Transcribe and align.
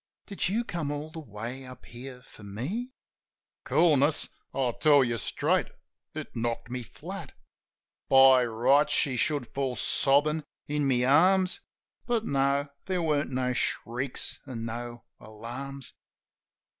"Did 0.25 0.49
you 0.49 0.63
come 0.63 0.89
all 0.89 1.11
the 1.11 1.19
way 1.19 1.63
up 1.63 1.85
here 1.85 2.23
for 2.23 2.41
me?" 2.41 2.95
Coolness? 3.65 4.29
I 4.51 4.73
tell 4.79 5.03
you 5.03 5.19
straight, 5.19 5.67
it 6.15 6.35
knocked 6.35 6.71
me 6.71 6.81
flat. 6.81 7.33
By 8.09 8.43
rights, 8.47 8.93
she 8.93 9.15
should 9.15 9.47
fall 9.53 9.75
sobbin' 9.75 10.43
in 10.67 10.87
my 10.87 11.03
arms; 11.03 11.59
But 12.07 12.25
no; 12.25 12.69
there 12.87 13.03
weren't 13.03 13.29
no 13.29 13.53
shrieks 13.53 14.39
an' 14.47 14.65
no 14.65 15.05
alarms. 15.19 15.93